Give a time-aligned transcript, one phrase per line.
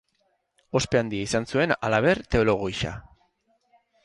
[0.79, 2.97] Ospe handia izan zuen, halaber, teologo gisa.